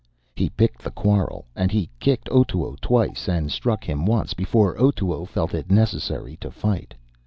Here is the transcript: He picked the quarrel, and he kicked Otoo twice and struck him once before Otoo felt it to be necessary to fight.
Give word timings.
He 0.35 0.49
picked 0.49 0.81
the 0.81 0.89
quarrel, 0.89 1.45
and 1.55 1.71
he 1.71 1.87
kicked 1.99 2.27
Otoo 2.31 2.75
twice 2.81 3.29
and 3.29 3.51
struck 3.51 3.83
him 3.83 4.03
once 4.07 4.33
before 4.33 4.75
Otoo 4.79 5.27
felt 5.27 5.53
it 5.53 5.61
to 5.65 5.69
be 5.69 5.75
necessary 5.75 6.37
to 6.37 6.49
fight. 6.49 6.95